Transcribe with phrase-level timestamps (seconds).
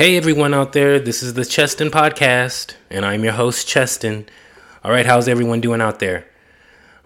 [0.00, 4.26] Hey everyone out there, this is the Cheston Podcast, and I'm your host, Cheston.
[4.82, 6.26] All right, how's everyone doing out there?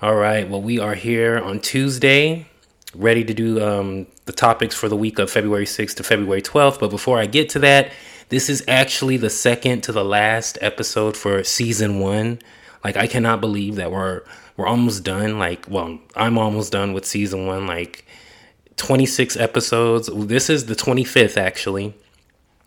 [0.00, 2.46] All right, well, we are here on Tuesday,
[2.94, 6.78] ready to do um, the topics for the week of February 6th to February 12th.
[6.78, 7.90] But before I get to that,
[8.28, 12.38] this is actually the second to the last episode for season one.
[12.84, 14.22] Like, I cannot believe that we're
[14.56, 15.40] we're almost done.
[15.40, 17.66] Like, well, I'm almost done with season one.
[17.66, 18.06] Like,
[18.76, 20.08] 26 episodes.
[20.14, 21.92] This is the 25th, actually.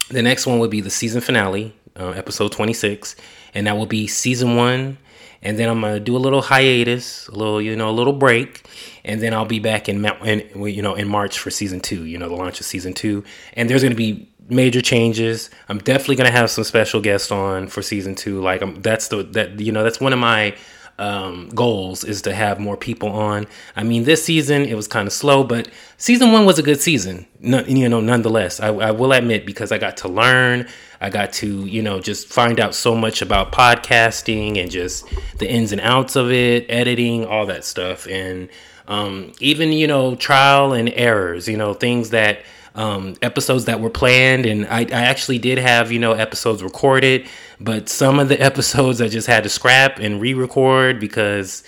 [0.09, 3.15] The next one would be the season finale, uh, episode 26,
[3.53, 4.97] and that will be season one.
[5.41, 8.65] And then I'm gonna do a little hiatus, a little, you know, a little break,
[9.03, 12.05] and then I'll be back in, in you know, in March for season two.
[12.05, 15.49] You know, the launch of season two, and there's gonna be major changes.
[15.69, 18.41] I'm definitely gonna have some special guests on for season two.
[18.41, 20.55] Like, I'm, that's the that you know, that's one of my
[20.99, 23.45] um, goals is to have more people on.
[23.75, 26.81] I mean, this season it was kind of slow, but season one was a good
[26.81, 27.27] season.
[27.39, 30.67] No, you know, nonetheless, I, I, will admit because I got to learn,
[30.99, 35.05] I got to you know just find out so much about podcasting and just
[35.37, 38.49] the ins and outs of it, editing, all that stuff, and
[38.87, 41.47] um, even you know trial and errors.
[41.47, 42.39] You know things that
[42.77, 47.27] um, episodes that were planned, and I, I, actually did have you know episodes recorded,
[47.59, 51.63] but some of the episodes I just had to scrap and re-record because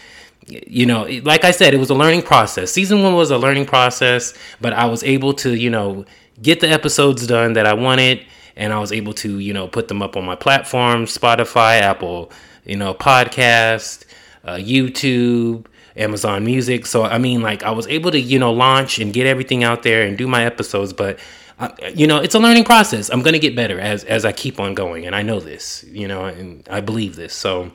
[0.47, 2.71] you know, like I said, it was a learning process.
[2.71, 6.05] Season one was a learning process, but I was able to you know
[6.41, 8.23] get the episodes done that I wanted,
[8.55, 12.31] and I was able to you know put them up on my platform, Spotify, Apple,
[12.65, 14.05] you know, podcast,
[14.43, 15.65] uh, YouTube
[16.00, 16.86] Amazon Music.
[16.86, 19.83] So I mean, like I was able to you know launch and get everything out
[19.83, 21.19] there and do my episodes, but
[21.59, 23.09] uh, you know it's a learning process.
[23.09, 26.08] I'm gonna get better as as I keep on going, and I know this, you
[26.08, 27.33] know, and I believe this.
[27.33, 27.72] So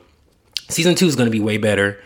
[0.69, 2.01] season two is gonna be way better.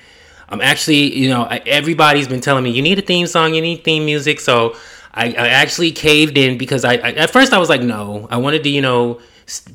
[0.49, 3.83] I'm actually, you know, everybody's been telling me you need a theme song, you need
[3.83, 4.75] theme music, so.
[5.11, 8.37] I, I actually caved in because I, I at first I was like no I
[8.37, 9.19] wanted to you know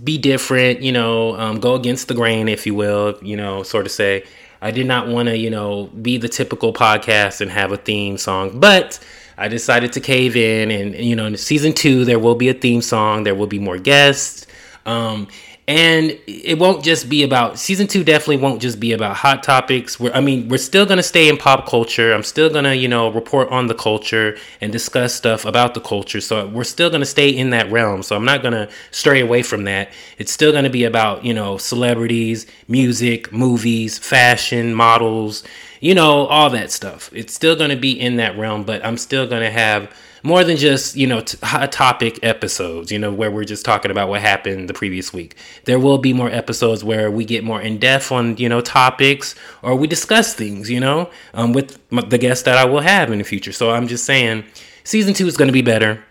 [0.03, 3.85] be different you know um, go against the grain if you will you know sort
[3.85, 4.25] of say
[4.65, 8.17] I did not want to, you know, be the typical podcast and have a theme
[8.17, 8.99] song, but
[9.37, 10.71] I decided to cave in.
[10.71, 13.59] And, you know, in season two, there will be a theme song, there will be
[13.59, 14.47] more guests.
[14.87, 15.29] Um,
[15.67, 19.99] and it won't just be about season two definitely won't just be about hot topics.
[20.01, 22.13] I mean we're still going to stay in pop culture.
[22.13, 25.81] I'm still going to you know report on the culture and discuss stuff about the
[25.81, 26.21] culture.
[26.21, 28.03] So we're still going to stay in that realm.
[28.03, 29.91] So i'm not going to stray away from that.
[30.19, 35.45] It's still going to be about you know celebrities music movies fashion models
[35.81, 37.11] you know all that stuff.
[37.15, 39.91] It's still going to be in that realm but i'm still going to have
[40.25, 43.91] more than just you know t- hot topic episodes you know where we're just talking
[43.91, 45.37] about what happened the previous week
[45.67, 49.37] there will be more episodes where we get more in depth on you know topics
[49.63, 53.19] or we discuss things you know um, with the guests that i will have in
[53.19, 54.43] the future so i'm just saying
[54.83, 56.03] season two is going to be better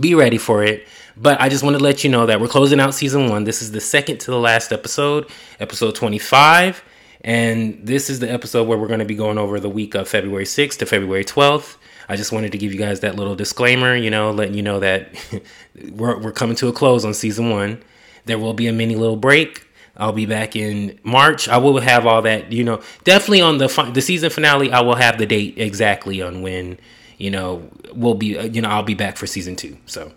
[0.00, 2.80] be ready for it but I just want to let you know that we're closing
[2.80, 3.44] out season one.
[3.44, 5.28] This is the second to the last episode,
[5.60, 6.82] episode 25.
[7.20, 10.08] And this is the episode where we're going to be going over the week of
[10.08, 11.76] February 6th to February 12th.
[12.08, 14.80] I just wanted to give you guys that little disclaimer, you know, letting you know
[14.80, 15.14] that
[15.92, 17.82] we're, we're coming to a close on season one.
[18.24, 19.66] There will be a mini little break.
[19.96, 21.48] I'll be back in March.
[21.48, 24.72] I will have all that, you know, definitely on the the season finale.
[24.72, 26.78] I will have the date exactly on when,
[27.18, 29.76] you know, we'll be, you know, I'll be back for season two.
[29.86, 30.12] So,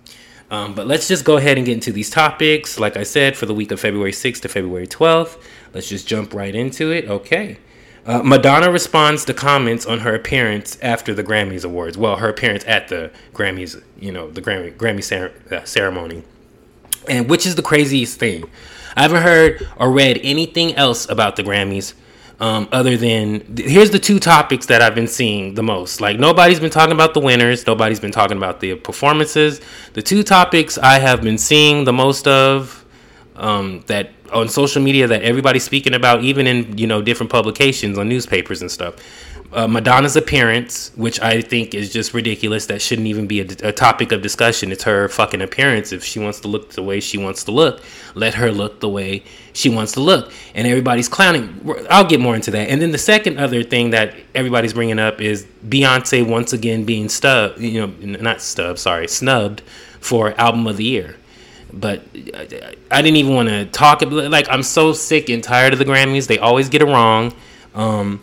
[0.50, 2.80] um, but let's just go ahead and get into these topics.
[2.80, 5.42] Like I said, for the week of February 6th to February 12th,
[5.74, 7.10] let's just jump right into it.
[7.10, 7.58] Okay.
[8.06, 11.98] Uh, Madonna responds to comments on her appearance after the Grammys awards.
[11.98, 16.24] Well, her appearance at the Grammys, you know, the Grammy Grammy cer- uh, ceremony,
[17.10, 18.48] and which is the craziest thing.
[18.96, 21.96] I haven't heard or read anything else about the Grammys
[22.40, 26.00] um, other than here's the two topics that I've been seeing the most.
[26.00, 29.62] Like nobody's been talking about the winners, nobody's been talking about the performances.
[29.94, 32.86] The two topics I have been seeing the most of
[33.36, 37.98] um, that on social media that everybody's speaking about, even in you know different publications
[37.98, 38.96] on newspapers and stuff.
[39.54, 42.66] Uh, Madonna's appearance, which I think is just ridiculous.
[42.66, 44.72] That shouldn't even be a, a, topic of discussion.
[44.72, 45.94] It's her fucking appearance.
[45.94, 47.82] If she wants to look the way she wants to look,
[48.16, 49.24] let her look the way
[49.54, 50.34] she wants to look.
[50.56, 51.74] And everybody's clowning.
[51.90, 52.70] I'll get more into that.
[52.70, 57.08] And then the second other thing that everybody's bringing up is Beyonce once again being
[57.08, 59.62] stubbed, you know, not stubbed, sorry, snubbed
[60.02, 61.16] for album of the year
[61.74, 62.04] but
[62.92, 64.02] I didn't even want to talk.
[64.02, 66.28] About like I'm so sick and tired of the Grammys.
[66.28, 67.34] They always get it wrong.
[67.74, 68.22] Um,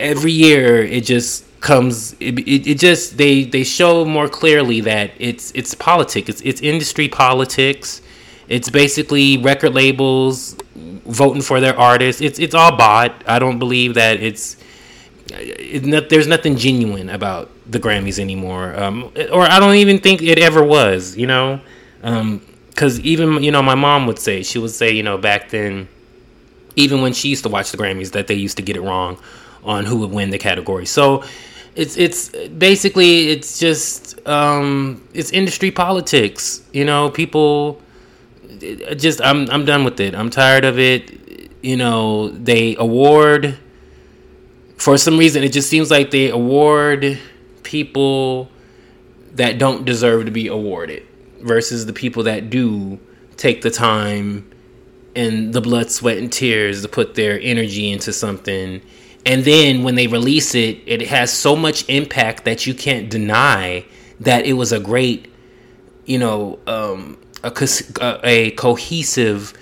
[0.00, 2.14] every year it just comes.
[2.20, 6.28] It, it, it, just they they show more clearly that it's it's politics.
[6.28, 8.02] It's it's industry politics.
[8.48, 12.20] It's basically record labels voting for their artists.
[12.20, 13.24] It's it's all bought.
[13.26, 14.56] I don't believe that it's.
[15.30, 20.22] It, not, there's nothing genuine about the Grammys anymore, um, or I don't even think
[20.22, 21.16] it ever was.
[21.16, 21.60] You know,
[22.04, 25.50] um, because even you know my mom would say she would say you know back
[25.50, 25.88] then
[26.76, 29.18] even when she used to watch the grammys that they used to get it wrong
[29.64, 30.86] on who would win the category.
[30.86, 31.24] So
[31.74, 37.80] it's it's basically it's just um it's industry politics you know people
[38.96, 40.14] just i'm i'm done with it.
[40.14, 41.50] I'm tired of it.
[41.62, 43.58] You know they award
[44.76, 47.18] for some reason it just seems like they award
[47.62, 48.50] people
[49.32, 51.02] that don't deserve to be awarded
[51.40, 52.98] versus the people that do
[53.36, 54.50] take the time
[55.16, 58.80] and the blood, sweat, and tears to put their energy into something.
[59.26, 63.84] And then when they release it, it has so much impact that you can't deny
[64.20, 65.32] that it was a great,
[66.04, 67.52] you know, um, a,
[68.24, 69.54] a cohesive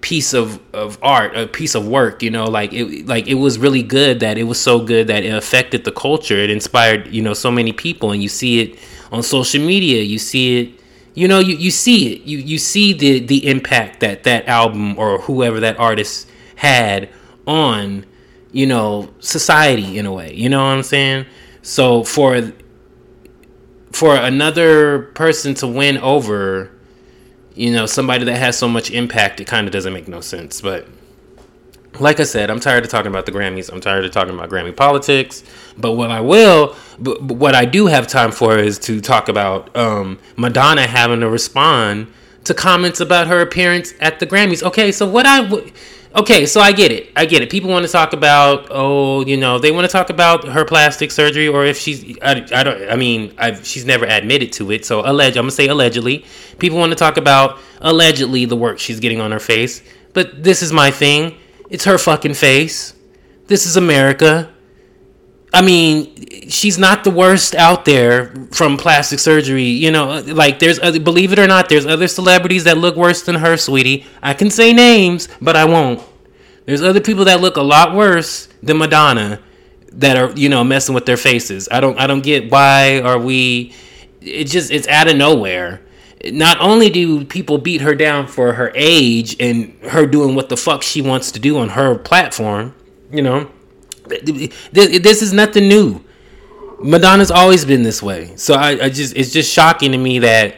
[0.00, 3.58] piece of, of art, a piece of work, you know, like it like it was
[3.58, 6.36] really good that it was so good that it affected the culture.
[6.36, 8.78] It inspired, you know, so many people and you see it
[9.10, 10.80] on social media, you see it
[11.18, 12.22] you know you, you see it.
[12.22, 17.08] You you see the the impact that that album or whoever that artist had
[17.44, 18.06] on
[18.52, 20.32] you know society in a way.
[20.32, 21.26] You know what i'm saying?
[21.62, 22.52] So for
[23.90, 26.70] for another person to win over
[27.54, 30.60] you know somebody that has so much impact it kind of doesn't make no sense
[30.60, 30.86] but
[31.98, 33.72] like I said, I'm tired of talking about the Grammys.
[33.72, 35.42] I'm tired of talking about Grammy politics.
[35.76, 39.28] But what I will, but, but what I do have time for is to talk
[39.28, 42.12] about um, Madonna having to respond
[42.44, 44.62] to comments about her appearance at the Grammys.
[44.62, 45.70] Okay, so what I w-
[46.14, 47.10] okay, so I get it.
[47.16, 47.50] I get it.
[47.50, 51.10] People want to talk about, oh, you know, they want to talk about her plastic
[51.10, 54.84] surgery or if she's, I, I don't, I mean, I've, she's never admitted to it.
[54.84, 56.24] So alleged, I'm gonna say allegedly.
[56.58, 59.82] People want to talk about allegedly the work she's getting on her face.
[60.12, 61.36] But this is my thing
[61.70, 62.94] it's her fucking face.
[63.46, 64.52] This is America.
[65.52, 69.64] I mean, she's not the worst out there from plastic surgery.
[69.64, 73.22] You know, like there's other, believe it or not, there's other celebrities that look worse
[73.22, 74.04] than her, sweetie.
[74.22, 76.02] I can say names, but I won't.
[76.66, 79.40] There's other people that look a lot worse than Madonna
[79.92, 81.68] that are, you know, messing with their faces.
[81.72, 83.72] I don't I don't get why are we
[84.20, 85.80] it just it's out of nowhere
[86.24, 90.56] not only do people beat her down for her age and her doing what the
[90.56, 92.74] fuck she wants to do on her platform,
[93.10, 93.50] you know,
[94.08, 96.02] this is nothing new.
[96.80, 98.32] Madonna's always been this way.
[98.36, 100.56] So I, I just it's just shocking to me that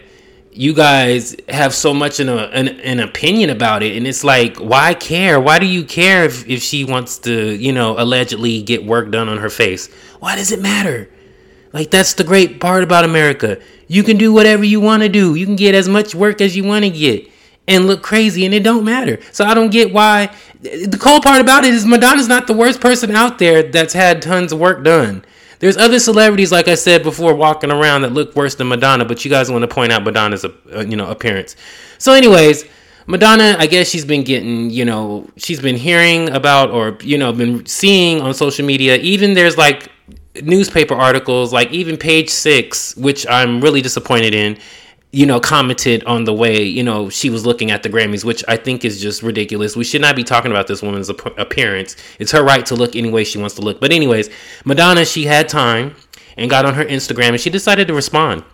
[0.53, 4.95] you guys have so much an, an, an opinion about it and it's like why
[4.95, 9.12] care why do you care if, if she wants to you know allegedly get work
[9.12, 9.87] done on her face
[10.19, 11.09] why does it matter
[11.72, 15.34] like that's the great part about america you can do whatever you want to do.
[15.34, 17.28] You can get as much work as you want to get
[17.67, 19.19] and look crazy and it don't matter.
[19.32, 22.81] So I don't get why the cool part about it is Madonna's not the worst
[22.81, 25.25] person out there that's had tons of work done.
[25.58, 29.25] There's other celebrities, like I said before, walking around that look worse than Madonna, but
[29.25, 31.56] you guys want to point out Madonna's, uh, you know, appearance.
[31.99, 32.64] So, anyways,
[33.08, 37.32] Madonna, I guess she's been getting, you know, she's been hearing about or you know
[37.32, 38.99] been seeing on social media.
[38.99, 39.90] Even there's like
[40.43, 44.59] newspaper articles, like even Page Six, which I'm really disappointed in,
[45.12, 48.44] you know, commented on the way, you know, she was looking at the Grammys, which
[48.47, 49.77] I think is just ridiculous.
[49.77, 51.97] We should not be talking about this woman's ap- appearance.
[52.19, 53.81] It's her right to look any way she wants to look.
[53.81, 54.31] But, anyways,
[54.65, 55.97] Madonna, she had time
[56.37, 58.44] and got on her Instagram and she decided to respond.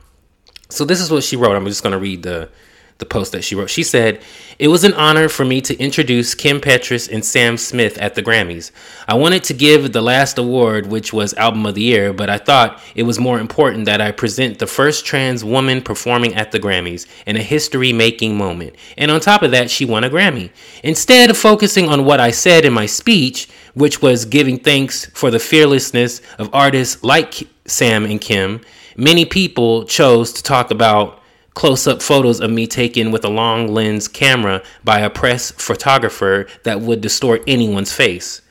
[0.70, 1.54] So, this is what she wrote.
[1.54, 2.48] I'm just going to read the
[2.98, 3.68] the post that she wrote.
[3.68, 4.22] She said,
[4.58, 8.22] It was an honor for me to introduce Kim Petras and Sam Smith at the
[8.22, 8.70] Grammys.
[9.06, 12.38] I wanted to give the last award, which was Album of the Year, but I
[12.38, 16.60] thought it was more important that I present the first trans woman performing at the
[16.60, 18.76] Grammys in a history making moment.
[18.96, 20.50] And on top of that, she won a Grammy.
[20.82, 25.30] Instead of focusing on what I said in my speech, which was giving thanks for
[25.30, 28.62] the fearlessness of artists like Sam and Kim,
[28.96, 31.22] many people chose to talk about
[31.56, 36.46] close up photos of me taken with a long lens camera by a press photographer
[36.64, 38.42] that would distort anyone's face.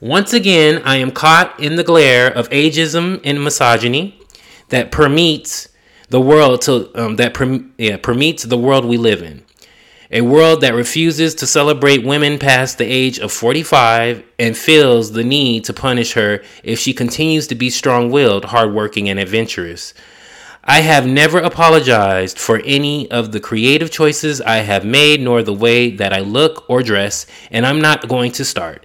[0.00, 4.20] Once again, I am caught in the glare of ageism and misogyny
[4.68, 5.68] that permeates
[6.08, 7.36] the world to um, that
[7.78, 9.44] yeah, permeates the world we live in.
[10.12, 15.24] A world that refuses to celebrate women past the age of 45 and feels the
[15.24, 19.94] need to punish her if she continues to be strong willed, hardworking, and adventurous.
[20.68, 25.54] I have never apologized for any of the creative choices I have made, nor the
[25.54, 28.84] way that I look or dress, and I'm not going to start.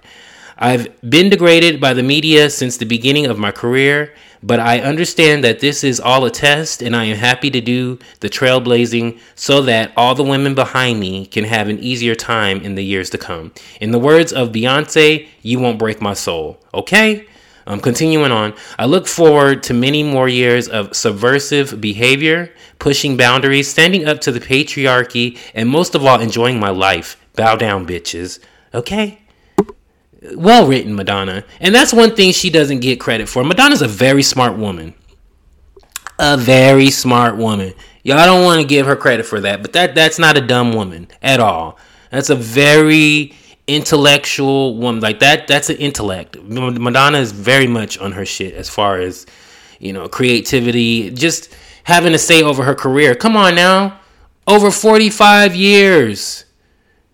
[0.56, 5.42] I've been degraded by the media since the beginning of my career, but I understand
[5.42, 9.60] that this is all a test, and I am happy to do the trailblazing so
[9.62, 13.18] that all the women behind me can have an easier time in the years to
[13.18, 13.52] come.
[13.80, 17.26] In the words of Beyonce, you won't break my soul, okay?
[17.66, 23.68] Um, continuing on, I look forward to many more years of subversive behavior, pushing boundaries,
[23.68, 27.16] standing up to the patriarchy, and most of all, enjoying my life.
[27.34, 28.40] Bow down, bitches.
[28.74, 29.20] Okay?
[30.34, 31.44] Well written, Madonna.
[31.60, 33.42] And that's one thing she doesn't get credit for.
[33.44, 34.94] Madonna's a very smart woman.
[36.18, 37.74] A very smart woman.
[38.04, 40.72] Y'all don't want to give her credit for that, but that that's not a dumb
[40.72, 41.78] woman at all.
[42.10, 43.34] That's a very
[43.66, 45.00] intellectual woman.
[45.00, 46.36] Like that that's an intellect.
[46.42, 49.26] Madonna is very much on her shit as far as
[49.82, 53.14] you know, creativity, just having a say over her career.
[53.14, 54.00] Come on now.
[54.46, 56.44] Over 45 years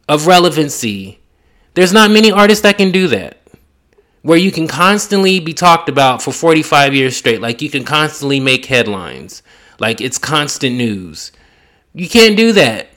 [0.08, 1.18] of relevancy.
[1.74, 3.38] There's not many artists that can do that.
[4.22, 7.40] Where you can constantly be talked about for 45 years straight.
[7.40, 9.42] Like you can constantly make headlines.
[9.78, 11.32] Like it's constant news.
[11.94, 12.88] You can't do that.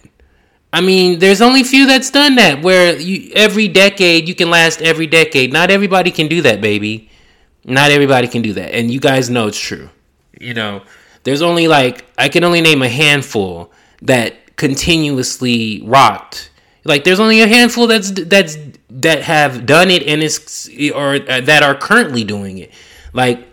[0.73, 4.81] I mean, there's only few that's done that where you every decade you can last
[4.81, 5.51] every decade.
[5.51, 7.09] Not everybody can do that, baby.
[7.65, 8.73] Not everybody can do that.
[8.73, 9.89] And you guys know it's true.
[10.39, 10.81] You know,
[11.23, 16.51] there's only like I can only name a handful that continuously rocked.
[16.85, 18.57] Like there's only a handful that's that's
[18.89, 22.71] that have done it and is or uh, that are currently doing it.
[23.13, 23.45] Like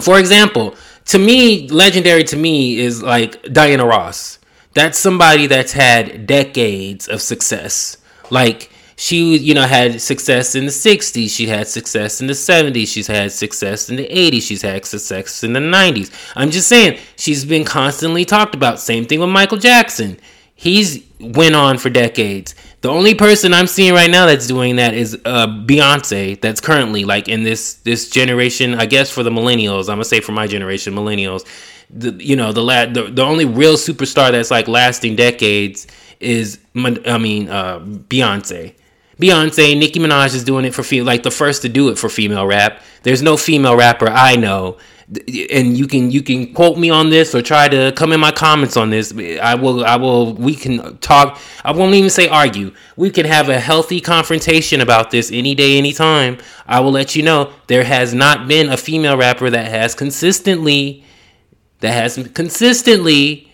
[0.00, 0.74] for example,
[1.06, 4.37] to me, legendary to me is like Diana Ross.
[4.74, 7.96] That's somebody that's had decades of success.
[8.30, 12.88] Like she, you know, had success in the 60s, she had success in the 70s,
[12.88, 16.10] she's had success in the 80s, she's had success in the 90s.
[16.34, 18.80] I'm just saying, she's been constantly talked about.
[18.80, 20.18] Same thing with Michael Jackson.
[20.54, 22.56] He's went on for decades.
[22.80, 26.40] The only person I'm seeing right now that's doing that is uh, Beyonce.
[26.40, 28.74] That's currently like in this this generation.
[28.74, 31.44] I guess for the millennials, I'm gonna say for my generation, millennials.
[31.90, 35.86] The you know the la- the, the only real superstar that's like lasting decades
[36.20, 38.74] is I mean uh, Beyonce.
[39.18, 42.08] Beyonce, Nicki Minaj is doing it for female, like the first to do it for
[42.08, 42.82] female rap.
[43.02, 44.76] There's no female rapper I know
[45.50, 48.30] and you can you can quote me on this or try to come in my
[48.30, 52.70] comments on this i will i will we can talk i won't even say argue
[52.96, 57.22] we can have a healthy confrontation about this any day anytime i will let you
[57.22, 61.02] know there has not been a female rapper that has consistently
[61.80, 63.50] that has consistently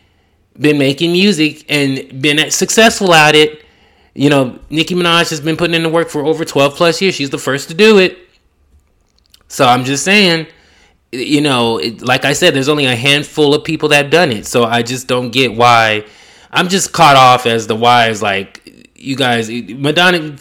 [0.59, 3.64] been making music and been successful at it
[4.14, 7.14] you know nicki minaj has been putting in the work for over 12 plus years
[7.14, 8.19] she's the first to do it
[9.49, 10.47] so i'm just saying
[11.14, 14.47] you know, it, like I said, there's only a handful of people that done it.
[14.47, 16.04] So I just don't get why.
[16.50, 20.37] I'm just caught off as the why is like, you guys, Madonna,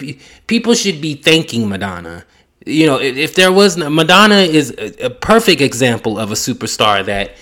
[0.48, 2.25] people should be thanking Madonna.
[2.66, 7.36] You know, if there was Madonna is a, perfect example of a superstar that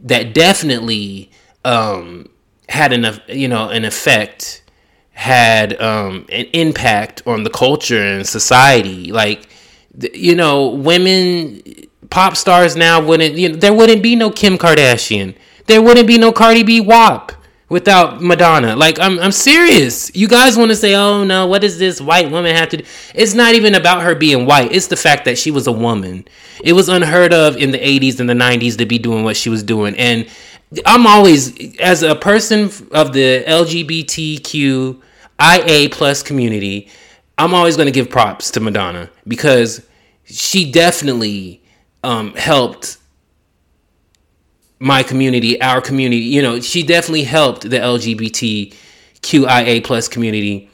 [0.00, 1.30] that definitely
[1.64, 2.28] um,
[2.68, 4.62] had an you know an effect,
[5.12, 9.12] had um, an impact on the culture and society.
[9.12, 9.48] Like,
[10.14, 11.62] you know, women
[12.10, 15.34] pop stars now wouldn't you know there wouldn't be no Kim Kardashian.
[15.66, 17.32] There wouldn't be no Cardi B WAP
[17.68, 18.76] without Madonna.
[18.76, 20.14] Like I'm I'm serious.
[20.14, 22.84] You guys want to say, "Oh no, what does this white woman have to do?"
[23.14, 24.72] It's not even about her being white.
[24.72, 26.26] It's the fact that she was a woman.
[26.62, 29.50] It was unheard of in the 80s and the 90s to be doing what she
[29.50, 29.96] was doing.
[29.96, 30.28] And
[30.84, 35.00] I'm always as a person of the LGBTQIA
[35.92, 36.88] plus community,
[37.36, 39.86] I'm always going to give props to Madonna because
[40.24, 41.62] she definitely
[42.02, 42.98] um, helped
[44.78, 46.22] my community, our community.
[46.22, 48.74] You know, she definitely helped the LGBTQIA
[49.84, 50.70] plus community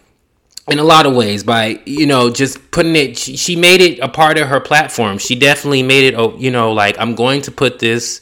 [0.69, 3.19] in a lot of ways by you know just putting it.
[3.19, 5.19] She, made it a part of her platform.
[5.19, 6.15] She definitely made it.
[6.17, 8.21] Oh, you know, like I'm going to put this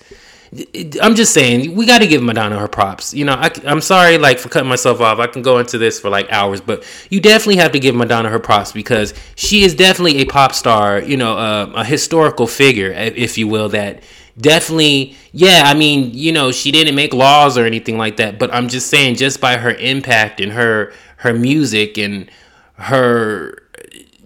[1.00, 3.14] I'm just saying we got to give Madonna her props.
[3.14, 5.18] You know, I, am sorry like for cutting myself off.
[5.18, 8.28] I can go into this for like hours, but you definitely have to give Madonna
[8.28, 11.00] her props because she is definitely a pop star.
[11.00, 13.70] You know, uh, a historical figure, if you will.
[13.70, 14.02] That
[14.38, 15.62] definitely, yeah.
[15.66, 18.88] I mean, you know, she didn't make laws or anything like that, but I'm just
[18.88, 22.30] saying, just by her impact and her her music and
[22.74, 23.58] her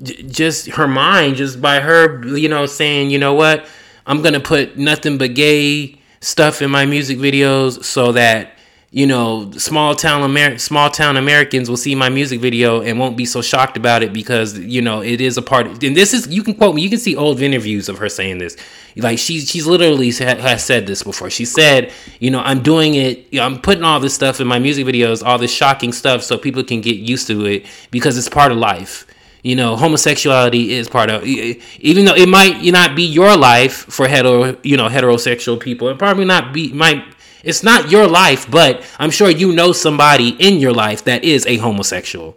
[0.02, 3.66] just her mind, just by her, you know, saying, you know what,
[4.06, 8.55] I'm gonna put nothing but gay stuff in my music videos so that
[8.90, 13.16] you know small town Amer- small town Americans will see my music video and won't
[13.16, 16.14] be so shocked about it because you know it is a part of, and this
[16.14, 18.56] is you can quote me you can see old interviews of her saying this
[18.96, 23.26] like she's she's literally has said this before she said you know I'm doing it
[23.32, 26.22] you know, I'm putting all this stuff in my music videos all this shocking stuff
[26.22, 29.06] so people can get used to it because it's part of life
[29.46, 34.08] you know, homosexuality is part of, even though it might not be your life for
[34.08, 35.88] hetero, you know, heterosexual people.
[35.88, 37.04] It probably not be might.
[37.46, 41.46] It's not your life, but I'm sure you know somebody in your life that is
[41.46, 42.36] a homosexual,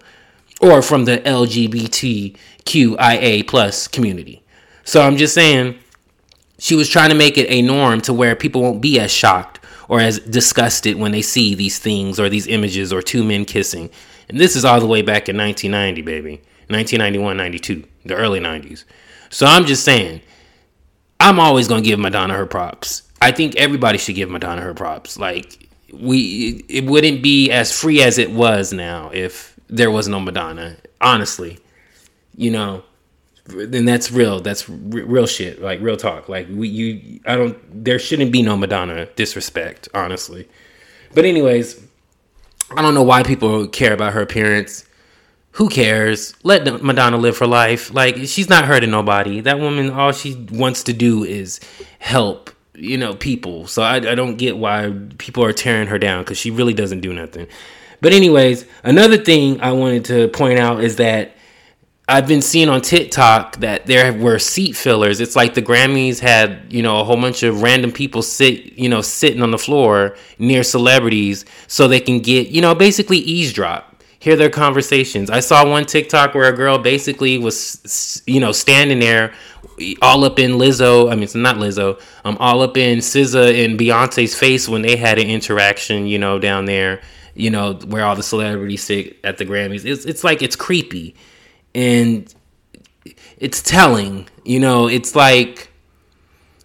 [0.62, 2.38] or from the LGBTQIA
[3.48, 4.44] plus community.
[4.84, 5.80] So I'm just saying,
[6.60, 9.60] she was trying to make it a norm to where people won't be as shocked
[9.88, 13.90] or as disgusted when they see these things or these images or two men kissing.
[14.28, 16.42] And this is all the way back in 1990, baby.
[16.68, 18.84] 1991, 92, the early 90s.
[19.32, 20.22] So I'm just saying,
[21.20, 23.09] I'm always going to give Madonna her props.
[23.22, 25.18] I think everybody should give Madonna her props.
[25.18, 30.20] Like, we, it wouldn't be as free as it was now if there was no
[30.20, 30.78] Madonna.
[31.02, 31.60] Honestly,
[32.36, 32.84] you know,
[33.46, 34.40] then that's real.
[34.40, 35.62] That's r- real shit.
[35.62, 36.30] Like real talk.
[36.30, 37.58] Like we, you, I don't.
[37.84, 39.90] There shouldn't be no Madonna disrespect.
[39.94, 40.48] Honestly,
[41.14, 41.82] but anyways,
[42.76, 44.86] I don't know why people care about her appearance.
[45.54, 46.36] Who cares?
[46.44, 47.94] Let Madonna live her life.
[47.94, 49.42] Like she's not hurting nobody.
[49.42, 51.60] That woman, all she wants to do is
[52.00, 52.52] help.
[52.80, 53.68] You know, people.
[53.68, 57.02] So I, I don't get why people are tearing her down because she really doesn't
[57.02, 57.48] do nothing.
[58.02, 61.36] But anyways, another thing I wanted to point out is that
[62.10, 65.20] I've been seeing on TikTok that there were seat fillers.
[65.20, 68.90] It's like the Grammys had, you know, a whole bunch of random people sit, you
[68.90, 73.89] know, sitting on the floor near celebrities so they can get, you know, basically eavesdrop,
[74.20, 75.30] hear their conversations.
[75.30, 79.34] I saw one TikTok where a girl basically was, you know, standing there
[80.02, 81.10] all up in Lizzo.
[81.10, 82.02] I mean, it's not Lizzo.
[82.26, 86.38] Um, all up in SZA and Beyonce's face when they had an interaction, you know,
[86.38, 87.02] down there,
[87.34, 89.86] you know, where all the celebrities sit at the Grammys.
[89.86, 91.16] It's it's like it's creepy
[91.74, 92.34] and
[93.38, 94.28] it's telling.
[94.44, 95.69] You know, it's like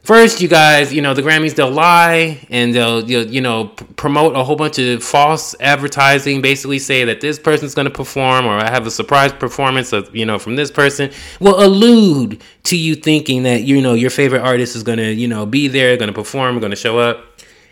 [0.05, 4.45] first you guys, you know, the Grammys they'll lie and they'll you know promote a
[4.45, 8.71] whole bunch of false advertising, basically say that this person's going to perform or I
[8.71, 11.11] have a surprise performance of you know from this person.
[11.41, 15.27] Will allude to you thinking that you know your favorite artist is going to you
[15.27, 17.27] know be there, going to perform, going to show up.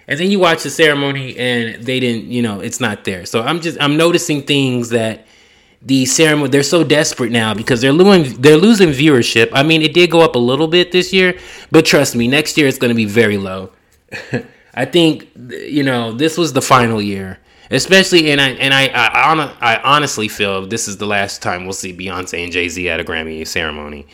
[0.09, 3.25] And then you watch the ceremony and they didn't, you know, it's not there.
[3.25, 5.27] So I'm just I'm noticing things that
[5.85, 9.51] the ceremony they're so desperate now because they're losing they're losing viewership.
[9.53, 11.37] I mean, it did go up a little bit this year,
[11.71, 13.71] but trust me, next year it's going to be very low.
[14.75, 17.39] I think you know this was the final year,
[17.71, 21.73] especially and I and I I, I honestly feel this is the last time we'll
[21.73, 24.07] see Beyonce and Jay Z at a Grammy ceremony.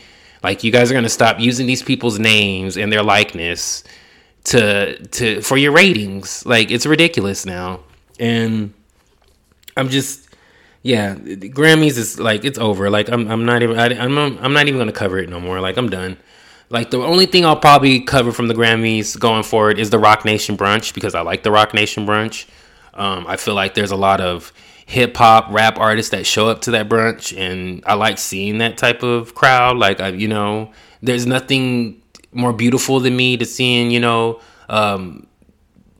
[0.43, 3.83] Like you guys are going to stop using these people's names and their likeness
[4.45, 6.45] to to for your ratings.
[6.45, 7.81] Like it's ridiculous now,
[8.19, 8.73] and
[9.77, 10.28] I'm just
[10.81, 12.89] yeah, Grammys is like it's over.
[12.89, 15.39] Like I'm I'm not even I, am I'm, I'm not even gonna cover it no
[15.39, 15.59] more.
[15.59, 16.17] Like I'm done.
[16.69, 20.23] Like the only thing I'll probably cover from the Grammys going forward is the Roc
[20.23, 22.45] Nation brunch because I like the Roc Nation brunch.
[22.93, 24.53] Um, I feel like there's a lot of
[24.85, 28.77] hip hop rap artists that show up to that brunch, and I like seeing that
[28.77, 29.77] type of crowd.
[29.77, 34.39] Like I, you know, there's nothing more beautiful than me to seeing you know
[34.69, 35.27] um,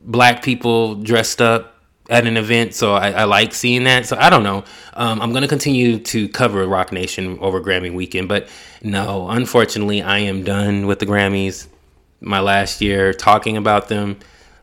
[0.02, 1.69] black people dressed up
[2.10, 4.04] at an event, so I, I, like seeing that.
[4.04, 4.64] So I don't know.
[4.94, 8.48] Um, I'm gonna continue to cover Roc Nation over Grammy weekend, but
[8.82, 11.68] no, unfortunately, I am done with the Grammys.
[12.20, 14.18] My last year talking about them,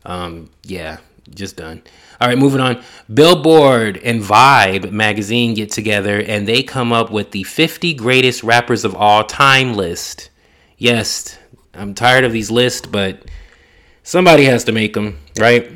[0.05, 0.97] um, yeah,
[1.33, 1.81] just done.
[2.19, 2.83] All right, moving on.
[3.13, 8.83] Billboard and Vibe magazine get together and they come up with the 50 greatest rappers
[8.83, 10.29] of all time list.
[10.77, 11.37] Yes,
[11.73, 13.23] I'm tired of these lists, but
[14.03, 15.71] somebody has to make them, right?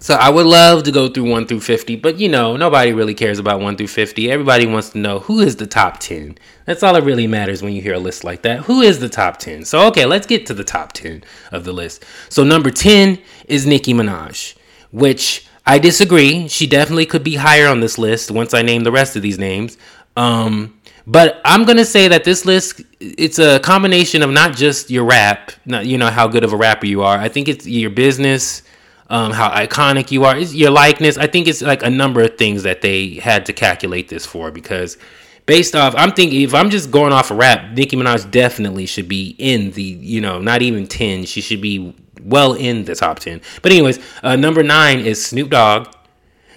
[0.00, 3.14] So I would love to go through 1 through 50, but you know, nobody really
[3.14, 4.30] cares about 1 through 50.
[4.30, 6.38] Everybody wants to know who is the top 10.
[6.66, 8.60] That's all that really matters when you hear a list like that.
[8.60, 9.64] Who is the top 10?
[9.64, 12.04] So okay, let's get to the top 10 of the list.
[12.28, 14.56] So number 10 is Nicki Minaj,
[14.92, 16.46] which I disagree.
[16.46, 19.38] She definitely could be higher on this list once I name the rest of these
[19.38, 19.78] names.
[20.16, 25.04] Um, but I'm gonna say that this list it's a combination of not just your
[25.04, 27.18] rap, not you know how good of a rapper you are.
[27.18, 28.62] I think it's your business,
[29.10, 31.16] um, how iconic you are, your likeness.
[31.16, 34.50] I think it's like a number of things that they had to calculate this for
[34.50, 34.98] because
[35.46, 38.86] based off, I'm thinking if I'm just going off a of rap, Nicki Minaj definitely
[38.86, 41.24] should be in the, you know, not even 10.
[41.24, 43.40] She should be well in the top 10.
[43.62, 45.88] But, anyways, uh, number nine is Snoop Dogg.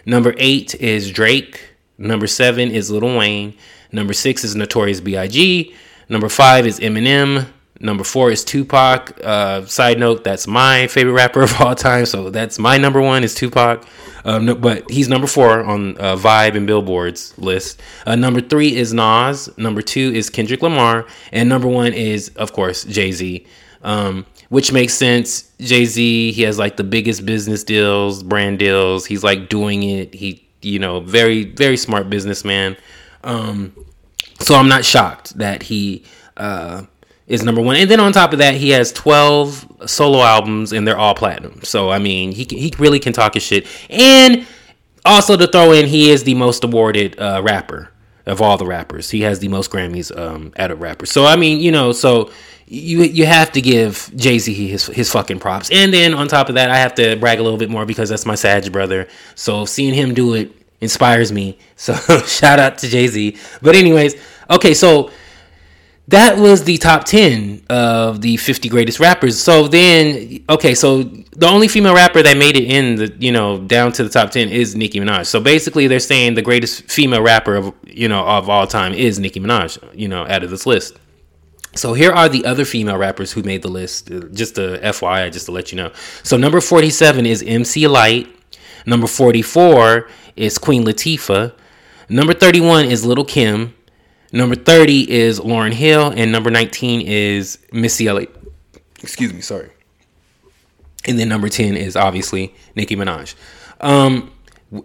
[0.06, 1.70] Number eight is Drake.
[1.98, 3.56] Number seven is Lil Wayne.
[3.92, 5.74] Number six is Notorious B.I.G.
[6.10, 7.48] Number five is Eminem.
[7.82, 9.20] Number four is Tupac.
[9.24, 12.06] Uh, side note, that's my favorite rapper of all time.
[12.06, 13.86] So that's my number one is Tupac.
[14.24, 17.82] Um, no, but he's number four on uh, Vibe and Billboard's list.
[18.06, 19.50] Uh, number three is Nas.
[19.58, 21.08] Number two is Kendrick Lamar.
[21.32, 23.46] And number one is, of course, Jay Z.
[23.84, 25.50] Um, which makes sense.
[25.60, 29.06] Jay Z, he has like the biggest business deals, brand deals.
[29.08, 30.13] He's like doing it.
[30.13, 32.78] He, you know, very, very smart businessman.
[33.24, 33.74] Um,
[34.39, 36.04] so I'm not shocked that he
[36.38, 36.84] uh,
[37.32, 37.78] is number one.
[37.78, 41.62] And then on top of that, he has 12 solo albums and they're all platinum.
[41.63, 43.65] So, I mean, he, he really can talk his shit.
[43.89, 44.46] And
[45.06, 47.91] also to throw in, he is the most awarded uh, rapper.
[48.26, 49.10] of all the rappers.
[49.10, 51.12] He has the most Grammys um, out of rappers.
[51.12, 52.32] So I mean, you know, so
[52.67, 55.70] you you have to give Jay Z his his fucking props.
[55.72, 58.10] And then on top of that, I have to brag a little bit more because
[58.10, 59.08] that's my Sag brother.
[59.36, 61.58] So seeing him do it inspires me.
[61.76, 61.94] So
[62.26, 63.38] shout out to Jay Z.
[63.62, 64.15] But anyways,
[64.50, 65.12] okay, so
[66.12, 69.39] that was the top 10 of the 50 greatest rappers.
[69.39, 73.60] So then, okay, so the only female rapper that made it in the, you know,
[73.60, 75.26] down to the top 10 is Nicki Minaj.
[75.26, 79.19] So basically, they're saying the greatest female rapper of, you know, of all time is
[79.19, 80.97] Nicki Minaj, you know, out of this list.
[81.74, 84.12] So here are the other female rappers who made the list.
[84.12, 85.91] Uh, just a FYI, just to let you know.
[86.21, 88.28] So number 47 is MC Lyte
[88.86, 91.54] Number 44 is Queen Latifah.
[92.10, 93.74] Number 31 is Little Kim.
[94.32, 96.13] Number 30 is Lauryn Hill.
[96.15, 98.36] And number 19 is Missy Elliott.
[99.02, 99.70] Excuse me, sorry.
[101.06, 103.36] And then number 10 is obviously Nicki Minaj.
[103.80, 104.32] Um,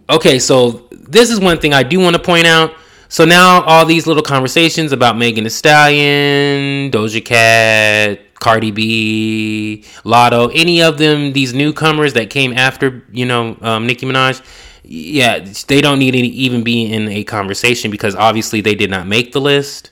[0.08, 2.72] okay, so this is one thing I do want to point out.
[3.08, 10.50] So now all these little conversations about Megan Thee Stallion, Doja Cat, Cardi B, Latto,
[10.54, 14.42] any of them, these newcomers that came after, you know, um, Nicki Minaj,
[14.84, 19.06] yeah, they don't need to even be in a conversation because obviously they did not
[19.06, 19.90] make the list.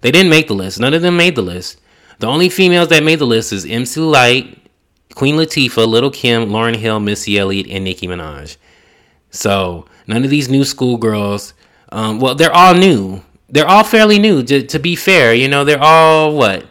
[0.00, 0.80] They didn't make the list.
[0.80, 1.80] None of them made the list.
[2.20, 4.58] The only females that made the list is MC Lyte,
[5.14, 8.56] Queen Latifah, Little Kim, Lauryn Hill, Missy Elliott, and Nicki Minaj.
[9.30, 11.52] So none of these new school girls.
[11.92, 13.22] Um, well, they're all new.
[13.48, 14.42] They're all fairly new.
[14.44, 16.66] To, to be fair, you know, they're all what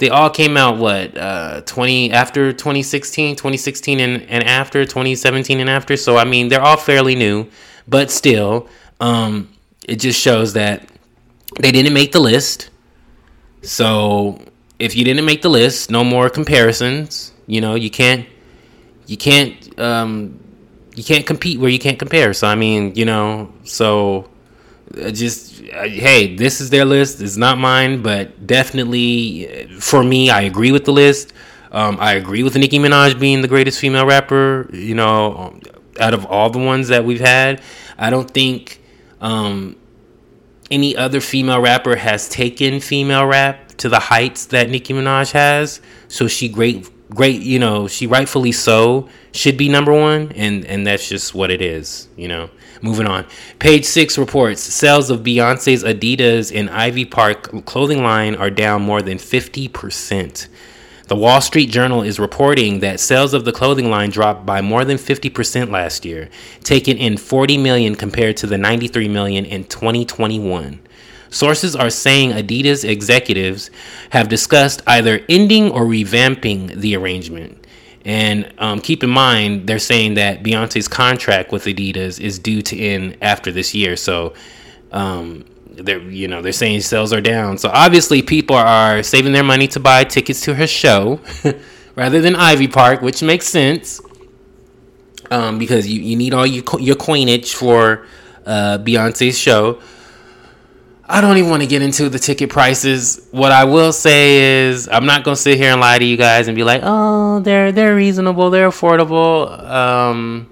[0.00, 5.70] they all came out what uh 20 after 2016 2016 and, and after 2017 and
[5.70, 5.96] after.
[5.96, 7.48] So i mean they're all fairly new
[7.86, 9.48] but still um
[9.86, 10.88] it just shows that
[11.60, 12.70] they didn't make the list.
[13.62, 14.40] So
[14.78, 17.32] if you didn't make the list no more comparisons.
[17.46, 18.26] You know you can't
[19.06, 20.40] you can't um
[20.94, 22.32] you can't compete where you can't compare.
[22.32, 24.30] So i mean you know so
[25.12, 27.20] just hey, this is their list.
[27.20, 31.32] It's not mine, but definitely uh, for me, I agree with the list.
[31.72, 34.68] Um, I agree with Nicki Minaj being the greatest female rapper.
[34.72, 35.60] You know, um,
[36.00, 37.62] out of all the ones that we've had,
[37.96, 38.82] I don't think
[39.20, 39.76] um,
[40.70, 45.80] any other female rapper has taken female rap to the heights that Nicki Minaj has.
[46.08, 47.42] So she great, great.
[47.42, 51.60] You know, she rightfully so should be number one, and and that's just what it
[51.60, 52.08] is.
[52.16, 52.50] You know.
[52.82, 53.26] Moving on.
[53.58, 59.02] Page six reports sales of Beyonce's Adidas and Ivy Park clothing line are down more
[59.02, 60.48] than 50%.
[61.10, 64.84] The Wall Street Journal is reporting that sales of the clothing line dropped by more
[64.84, 66.30] than 50% last year,
[66.62, 70.80] taking in 40 million compared to the 93 million in 2021.
[71.30, 73.70] Sources are saying Adidas executives
[74.10, 77.56] have discussed either ending or revamping the arrangement.
[78.04, 82.78] And um, keep in mind, they're saying that Beyonce's contract with Adidas is due to
[82.78, 83.96] end after this year.
[83.96, 84.34] So,
[84.90, 85.44] um,
[85.84, 87.58] they're you know they're saying sales are down.
[87.58, 91.20] So obviously, people are saving their money to buy tickets to her show
[91.96, 94.00] rather than Ivy Park, which makes sense
[95.30, 98.06] um, because you, you need all your your coinage for
[98.46, 99.80] uh, Beyonce's show.
[101.10, 103.26] I don't even want to get into the ticket prices.
[103.32, 106.46] What I will say is I'm not gonna sit here and lie to you guys
[106.46, 109.50] and be like, oh, they're they're reasonable, they're affordable.
[109.68, 110.48] Um,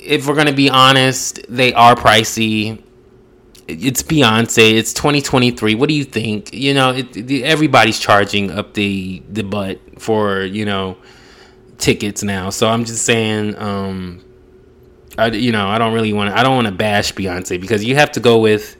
[0.00, 2.82] if we're gonna be honest, they are pricey.
[3.68, 4.72] It's Beyonce.
[4.72, 5.76] It's 2023.
[5.76, 6.52] What do you think?
[6.52, 10.96] You know, it, everybody's charging up the the butt for you know
[11.78, 12.50] tickets now.
[12.50, 14.24] So I'm just saying, um,
[15.16, 17.84] I you know I don't really want to I don't want to bash Beyonce because
[17.84, 18.76] you have to go with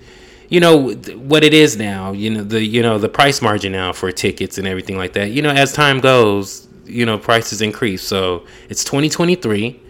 [0.53, 0.93] you know
[1.31, 4.59] what it is now you know the you know the price margin now for tickets
[4.59, 5.31] and everything like that.
[5.31, 8.03] You know as time goes you know prices increase.
[8.03, 9.81] So it's 2023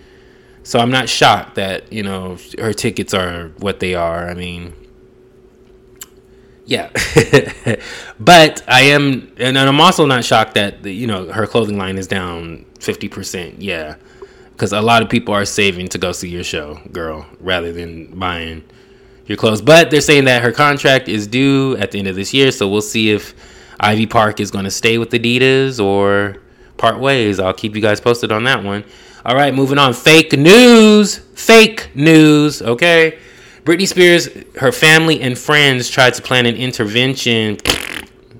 [0.65, 4.29] so i'm not shocked that you know her tickets are what they are.
[4.31, 4.73] I mean
[6.65, 6.91] yeah.
[8.21, 12.07] But i am and i'm also not shocked that you know her clothing line is
[12.07, 13.97] down 50% yeah.
[14.53, 18.17] Because a lot of people are saving to go see your show girl rather than
[18.17, 18.63] buying
[19.27, 19.63] your clothes.
[19.63, 22.69] But they're saying that her contract is due at the end of this year, so
[22.69, 23.35] we'll see if
[23.81, 26.37] Ivy Park is going to stay with Adidas or
[26.77, 27.39] part ways.
[27.39, 28.85] I'll keep you guys posted on that one.
[29.25, 29.95] All right, moving on.
[29.95, 31.19] Fake news.
[31.35, 32.61] Fake news.
[32.61, 33.19] Okay.
[33.65, 37.59] Britney Spears, her family and friends tried to plan an intervention.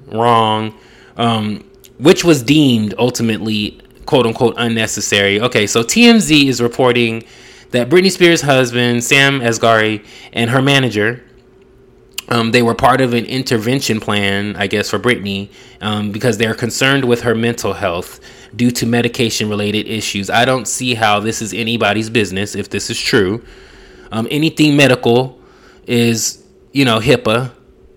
[0.07, 0.75] Wrong.
[1.17, 1.65] Um,
[1.99, 5.41] which was deemed ultimately quote unquote unnecessary.
[5.41, 7.25] Okay, so TMZ is reporting
[7.73, 11.25] that Britney Spears' husband, Sam Asghari, and her manager,
[12.29, 16.55] um, they were part of an intervention plan, I guess, for Britney um, because they're
[16.55, 18.21] concerned with her mental health
[18.55, 20.31] due to medication related issues.
[20.31, 23.45] I don't see how this is anybody's business if this is true.
[24.13, 25.41] Um, anything medical
[25.87, 27.53] is you know, HIPAA.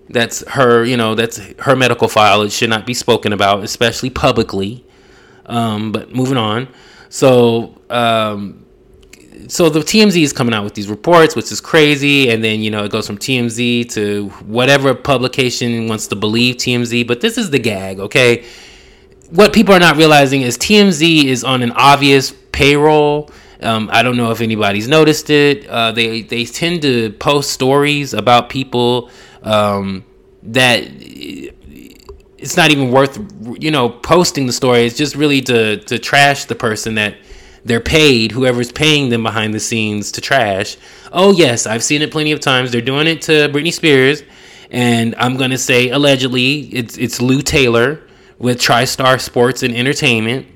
[0.08, 2.42] That's her, you know, that's her medical file.
[2.42, 4.84] It should not be spoken about, especially publicly.
[5.46, 6.68] Um, but moving on.
[7.08, 8.65] So, um,
[9.48, 12.70] so the TMZ is coming out with these reports, which is crazy, and then you
[12.70, 17.06] know it goes from TMZ to whatever publication wants to believe TMZ.
[17.06, 18.44] But this is the gag, okay?
[19.30, 23.30] What people are not realizing is TMZ is on an obvious payroll.
[23.60, 25.66] Um, I don't know if anybody's noticed it.
[25.66, 29.10] Uh, they they tend to post stories about people
[29.42, 30.04] um,
[30.42, 30.84] that
[32.38, 33.18] it's not even worth
[33.58, 34.86] you know posting the story.
[34.86, 37.16] It's just really to to trash the person that
[37.66, 38.32] they're paid.
[38.32, 40.76] Whoever's paying them behind the scenes to trash.
[41.12, 42.72] Oh yes, I've seen it plenty of times.
[42.72, 44.22] They're doing it to Britney Spears,
[44.70, 48.02] and I'm gonna say allegedly it's it's Lou Taylor
[48.38, 50.46] with TriStar Sports and Entertainment.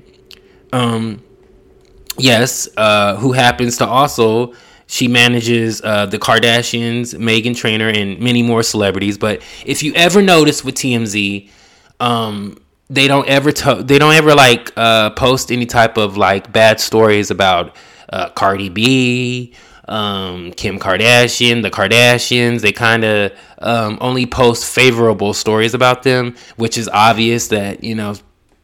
[0.71, 1.21] Um,
[2.17, 4.53] yes, uh, who happens to also
[4.87, 9.17] she manages uh, the Kardashians, Meghan Trainor, and many more celebrities.
[9.17, 11.49] But if you ever notice with TMZ,
[12.01, 12.57] um,
[12.91, 16.79] they don't ever to- they don't ever like uh, post any type of like bad
[16.79, 17.75] stories about
[18.11, 19.53] uh, Cardi B,
[19.87, 22.61] um, Kim Kardashian, the Kardashians.
[22.61, 27.95] They kind of um, only post favorable stories about them, which is obvious that you
[27.95, 28.15] know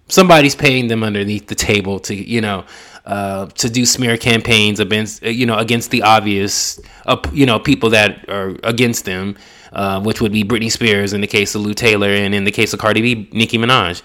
[0.09, 2.65] somebody's paying them underneath the table to you know
[3.05, 7.89] uh, to do smear campaigns against you know against the obvious uh, you know people
[7.91, 9.37] that are against them
[9.73, 12.51] uh, which would be Britney Spears in the case of Lou Taylor, and in the
[12.51, 14.01] case of Cardi B, Nicki Minaj.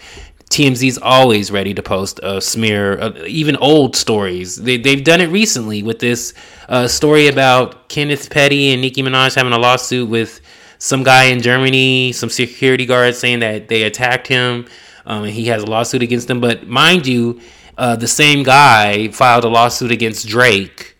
[0.51, 4.57] TMZ's always ready to post a smear, even old stories.
[4.57, 6.35] They, they've done it recently with this
[6.69, 10.43] uh, story about Kenneth Petty and Nicki Minaj having a lawsuit with
[10.77, 14.67] some guy in Germany, some security guards saying that they attacked him,
[15.07, 16.41] um, and he has a lawsuit against them.
[16.41, 17.41] But mind you,
[17.79, 20.97] uh, the same guy filed a lawsuit against Drake,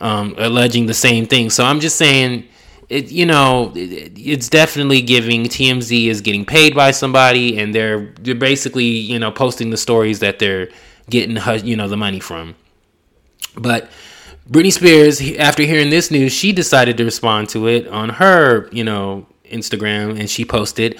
[0.00, 1.50] um, alleging the same thing.
[1.50, 2.48] So I'm just saying
[2.88, 8.12] it you know it, it's definitely giving TMZ is getting paid by somebody and they're
[8.20, 10.68] they're basically you know posting the stories that they're
[11.10, 12.54] getting you know the money from.
[13.56, 13.90] But
[14.48, 18.84] Britney Spears after hearing this news she decided to respond to it on her you
[18.84, 20.98] know Instagram and she posted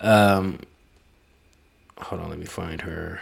[0.00, 0.60] um
[1.98, 3.20] hold on let me find her.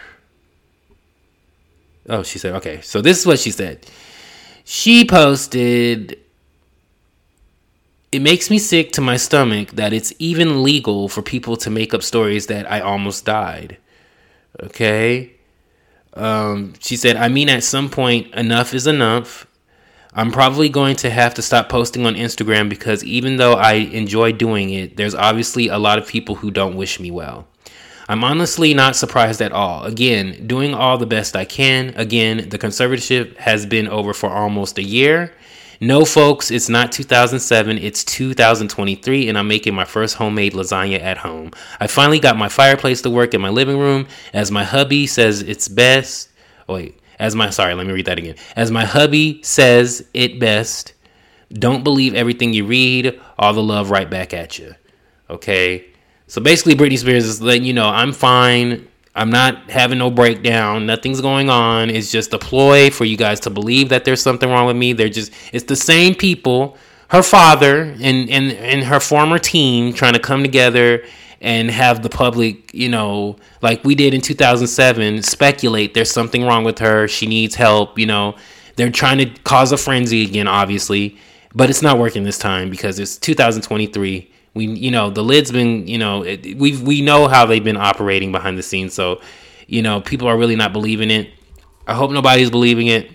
[2.07, 3.85] Oh she said okay so this is what she said.
[4.65, 6.22] She posted
[8.13, 11.95] it makes me sick to my stomach that it's even legal for people to make
[11.95, 13.77] up stories that I almost died.
[14.61, 15.33] Okay?
[16.13, 19.47] Um, she said, I mean, at some point, enough is enough.
[20.13, 24.31] I'm probably going to have to stop posting on Instagram because even though I enjoy
[24.31, 27.47] doing it, there's obviously a lot of people who don't wish me well.
[28.07, 29.85] I'm honestly not surprised at all.
[29.85, 31.95] Again, doing all the best I can.
[31.95, 35.33] Again, the conservatorship has been over for almost a year
[35.79, 41.17] no, folks, it's not 2007, it's 2023, and I'm making my first homemade lasagna at
[41.17, 41.51] home.
[41.79, 45.41] I finally got my fireplace to work in my living room, as my hubby says
[45.41, 46.29] it's best.
[46.67, 48.35] Oh, wait, as my, sorry, let me read that again.
[48.55, 50.93] As my hubby says it best,
[51.51, 54.75] don't believe everything you read, all the love right back at you.
[55.29, 55.85] Okay?
[56.27, 58.87] So basically, Britney Spears is letting you know I'm fine.
[59.15, 60.85] I'm not having no breakdown.
[60.87, 61.89] Nothing's going on.
[61.89, 64.93] It's just a ploy for you guys to believe that there's something wrong with me.
[64.93, 66.77] They're just it's the same people,
[67.09, 71.03] her father and and and her former team trying to come together
[71.41, 76.63] and have the public, you know, like we did in 2007, speculate there's something wrong
[76.63, 77.07] with her.
[77.07, 78.35] She needs help, you know.
[78.77, 81.17] They're trying to cause a frenzy again, obviously,
[81.53, 85.87] but it's not working this time because it's 2023 we you know the lid's been
[85.87, 89.19] you know we we know how they've been operating behind the scenes so
[89.67, 91.31] you know people are really not believing it.
[91.87, 93.11] I hope nobody's believing it.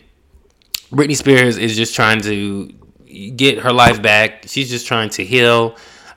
[0.91, 2.67] Britney spears is just trying to
[3.37, 4.45] get her life back.
[4.47, 5.77] She's just trying to heal.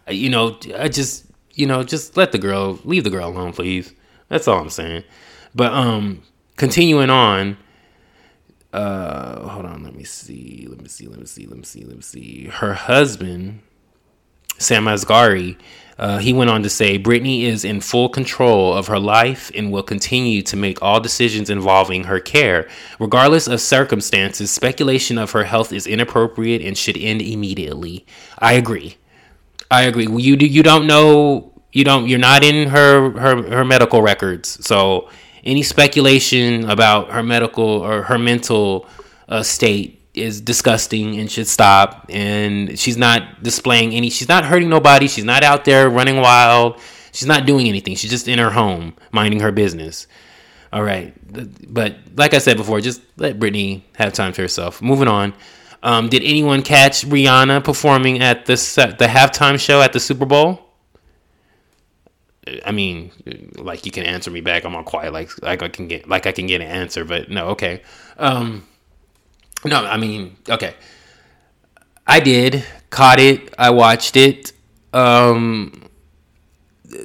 [0.09, 3.93] You know i just you know just let the girl leave the girl alone please.
[4.29, 5.03] That's all i'm saying.
[5.53, 6.23] But um
[6.57, 7.57] continuing on
[8.73, 11.83] uh hold on let me see let me see let me see let me see
[11.83, 12.45] let me see.
[12.47, 13.61] Her husband
[14.61, 15.57] Sam Asghari,
[16.01, 19.71] uh, he went on to say Britney is in full control of her life and
[19.71, 22.67] will continue to make all decisions involving her care.
[22.99, 28.03] Regardless of circumstances, speculation of her health is inappropriate and should end immediately.
[28.39, 28.97] I agree.
[29.69, 30.07] I agree.
[30.07, 34.65] You you don't know you don't you're not in her her her medical records.
[34.65, 35.07] So
[35.43, 38.87] any speculation about her medical or her mental
[39.29, 42.05] uh, state is disgusting and should stop.
[42.09, 45.07] And she's not displaying any, she's not hurting nobody.
[45.07, 46.79] She's not out there running wild.
[47.13, 47.95] She's not doing anything.
[47.95, 50.07] She's just in her home, minding her business.
[50.73, 51.13] All right.
[51.71, 54.81] But like I said before, just let Britney have time to herself.
[54.81, 55.33] Moving on.
[55.83, 58.53] Um, did anyone catch Rihanna performing at the
[58.99, 60.61] the halftime show at the Super Bowl?
[62.65, 63.11] I mean,
[63.55, 64.63] like you can answer me back.
[64.63, 67.29] I'm all quiet, like like I can get like I can get an answer, but
[67.29, 67.81] no, okay.
[68.17, 68.67] Um,
[69.65, 70.75] no, I mean, okay.
[72.07, 73.53] I did caught it.
[73.57, 74.51] I watched it.
[74.93, 75.89] Um,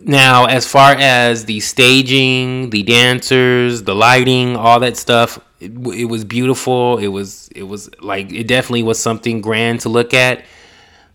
[0.02, 6.04] now, as far as the staging, the dancers, the lighting, all that stuff, it, it
[6.04, 6.98] was beautiful.
[6.98, 10.44] It was it was like it definitely was something grand to look at.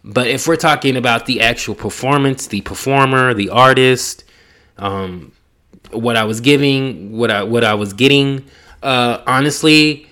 [0.04, 4.24] But if we're talking about the actual performance, the performer, the artist,
[4.78, 5.32] um,
[5.92, 8.46] what I was giving, what I what I was getting,
[8.82, 10.08] uh, honestly,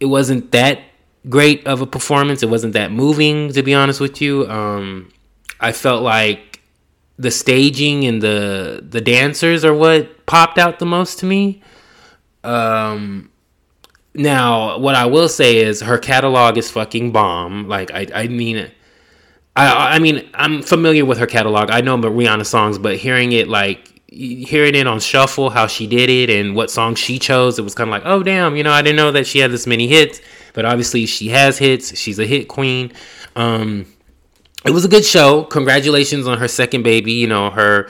[0.00, 0.80] it wasn't that
[1.28, 2.42] great of a performance.
[2.42, 4.48] It wasn't that moving, to be honest with you.
[4.48, 5.12] Um,
[5.60, 6.60] I felt like
[7.18, 11.62] the staging and the the dancers are what popped out the most to me.
[12.44, 13.30] Um,
[14.14, 17.68] now, what I will say is her catalog is fucking bomb.
[17.68, 18.70] Like I, I mean
[19.56, 21.70] I I mean I'm familiar with her catalog.
[21.70, 26.08] I know Rihanna songs, but hearing it like hearing it on shuffle, how she did
[26.08, 28.72] it, and what song she chose, it was kind of like, oh damn, you know,
[28.72, 30.20] I didn't know that she had this many hits,
[30.54, 31.96] but obviously she has hits.
[31.98, 32.92] She's a hit queen.
[33.36, 33.86] Um,
[34.64, 35.44] it was a good show.
[35.44, 37.12] Congratulations on her second baby.
[37.12, 37.88] You know her.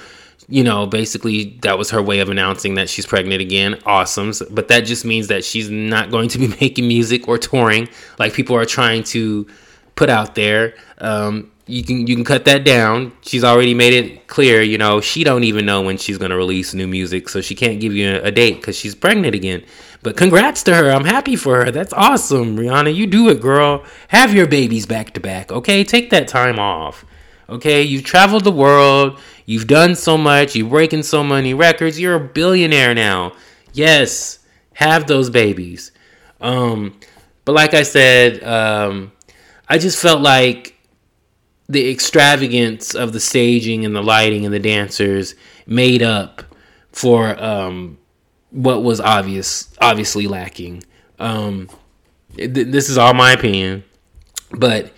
[0.50, 3.78] You know, basically, that was her way of announcing that she's pregnant again.
[3.84, 4.32] Awesome.
[4.50, 8.32] But that just means that she's not going to be making music or touring like
[8.32, 9.46] people are trying to
[9.94, 10.74] put out there.
[10.98, 13.12] Um, you can you can cut that down.
[13.20, 16.72] She's already made it clear, you know, she don't even know when she's gonna release
[16.74, 19.64] new music, so she can't give you a, date because she's pregnant again.
[20.02, 20.90] But congrats to her.
[20.90, 21.70] I'm happy for her.
[21.70, 22.94] That's awesome, Rihanna.
[22.94, 23.84] You do it, girl.
[24.08, 25.52] Have your babies back to back.
[25.52, 27.04] Okay, take that time off.
[27.48, 29.18] Okay, you've traveled the world.
[29.44, 30.56] You've done so much.
[30.56, 32.00] You're breaking so many records.
[32.00, 33.32] You're a billionaire now.
[33.72, 34.38] Yes,
[34.74, 35.92] have those babies.
[36.40, 36.98] Um,
[37.44, 39.12] but like I said, um,
[39.68, 40.77] I just felt like
[41.68, 45.34] the extravagance of the staging and the lighting and the dancers
[45.66, 46.42] made up
[46.92, 47.98] for um,
[48.50, 50.82] what was obvious, obviously lacking.
[51.18, 51.68] Um,
[52.36, 53.84] th- this is all my opinion,
[54.50, 54.92] but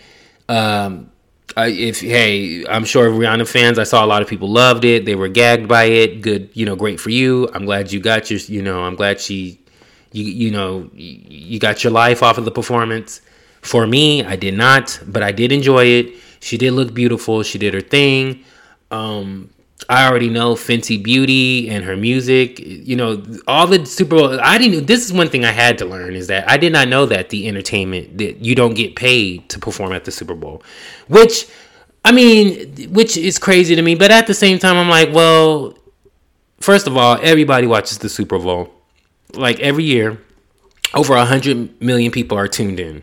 [0.49, 1.11] um,
[1.57, 3.77] I, if hey, I'm sure Rihanna fans.
[3.77, 5.05] I saw a lot of people loved it.
[5.05, 6.21] They were gagged by it.
[6.21, 7.49] Good, you know, great for you.
[7.53, 9.61] I'm glad you got your, you know, I'm glad she,
[10.13, 13.23] you, you know, you got your life off of the performance.
[13.61, 17.43] For me, I did not, but I did enjoy it she did look beautiful.
[17.43, 18.45] She did her thing.
[18.91, 19.51] Um,
[19.89, 22.59] I already know Fenty Beauty and her music.
[22.59, 24.41] You know, all the Super Bowl.
[24.41, 24.87] I didn't.
[24.87, 27.31] This is one thing I had to learn is that I did not know that
[27.31, 30.63] the entertainment that you don't get paid to perform at the Super Bowl,
[31.09, 31.47] which
[32.05, 33.95] I mean, which is crazy to me.
[33.95, 35.77] But at the same time, I'm like, well,
[36.61, 38.71] first of all, everybody watches the Super Bowl.
[39.35, 40.21] Like every year,
[40.95, 43.03] over a hundred million people are tuned in,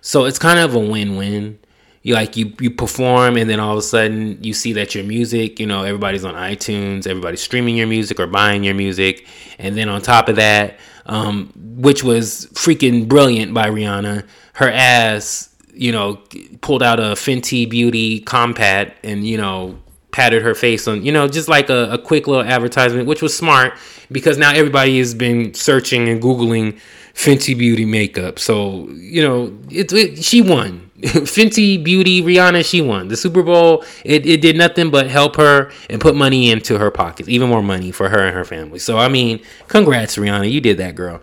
[0.00, 1.58] so it's kind of a win-win
[2.02, 5.04] you like you you perform and then all of a sudden you see that your
[5.04, 9.26] music you know everybody's on itunes everybody's streaming your music or buying your music.
[9.58, 15.54] And then on top of that um, which was freaking brilliant by rihanna her ass
[15.74, 16.20] you know
[16.60, 19.78] pulled out a fenty beauty compact and you know
[20.10, 23.34] patted her face on you know just like a, a quick little advertisement which was
[23.34, 23.72] smart
[24.10, 26.78] because now everybody has been searching and googling
[27.14, 28.38] fenty beauty makeup.
[28.38, 30.90] So you know it, it she won
[31.26, 33.08] Fenty Beauty, Rihanna, she won.
[33.08, 36.92] The Super Bowl, it, it did nothing but help her and put money into her
[36.92, 38.78] pockets, even more money for her and her family.
[38.78, 40.48] So I mean, congrats, Rihanna.
[40.48, 41.20] You did that, girl.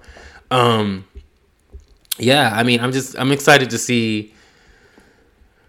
[0.51, 1.05] Um
[2.17, 4.33] yeah, I mean, I'm just I'm excited to see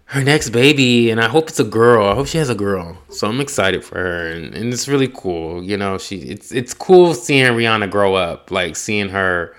[0.07, 2.05] her next baby and I hope it's a girl.
[2.05, 2.97] I hope she has a girl.
[3.07, 5.63] So I'm excited for her and, and it's really cool.
[5.63, 9.55] You know, she it's it's cool seeing Rihanna grow up, like seeing her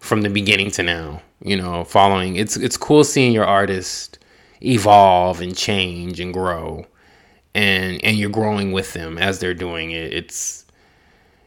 [0.00, 2.36] from the beginning to now you know, following.
[2.36, 4.18] It's it's cool seeing your artist
[4.64, 6.86] evolve and change and grow,
[7.54, 10.12] and and you're growing with them as they're doing it.
[10.12, 10.64] It's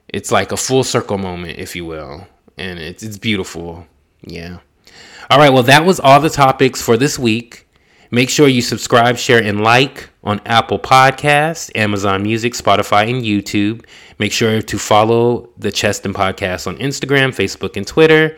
[0.08, 2.28] it's like a full circle moment, if you will,
[2.58, 3.88] and it's it's beautiful.
[4.22, 4.60] Yeah.
[5.30, 5.52] All right.
[5.52, 7.68] Well, that was all the topics for this week.
[8.12, 13.86] Make sure you subscribe, share, and like on Apple Podcasts, Amazon Music, Spotify, and YouTube.
[14.20, 18.38] Make sure to follow the Cheston Podcast on Instagram, Facebook, and Twitter.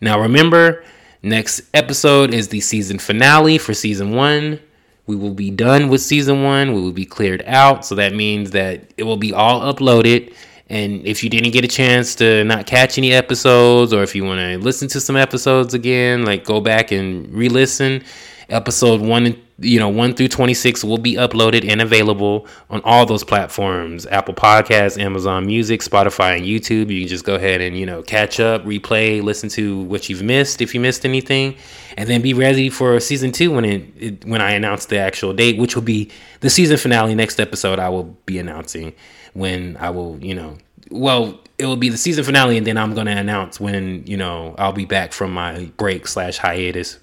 [0.00, 0.84] Now, remember,
[1.22, 4.60] Next episode is the season finale for season one.
[5.06, 6.74] We will be done with season one.
[6.74, 7.84] We will be cleared out.
[7.84, 10.34] So that means that it will be all uploaded.
[10.68, 14.24] And if you didn't get a chance to not catch any episodes, or if you
[14.24, 18.04] want to listen to some episodes again, like go back and re listen.
[18.50, 23.24] Episode one, you know, one through 26 will be uploaded and available on all those
[23.24, 26.90] platforms Apple Podcasts, Amazon Music, Spotify, and YouTube.
[26.90, 30.22] You can just go ahead and, you know, catch up, replay, listen to what you've
[30.22, 31.56] missed if you missed anything,
[31.96, 35.32] and then be ready for season two when it, it when I announce the actual
[35.32, 37.14] date, which will be the season finale.
[37.16, 38.94] Next episode, I will be announcing
[39.34, 40.56] when I will, you know,
[40.90, 44.16] well, it will be the season finale, and then I'm going to announce when you
[44.16, 46.98] know I'll be back from my break slash hiatus,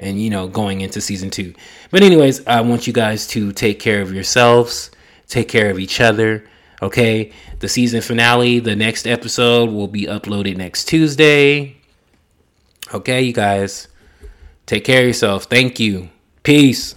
[0.00, 1.54] and you know going into season two.
[1.90, 4.90] But anyways, I want you guys to take care of yourselves,
[5.28, 6.44] take care of each other.
[6.82, 11.76] Okay, the season finale, the next episode will be uploaded next Tuesday.
[12.92, 13.86] Okay, you guys,
[14.66, 15.44] take care of yourself.
[15.44, 16.08] Thank you.
[16.42, 16.94] Peace.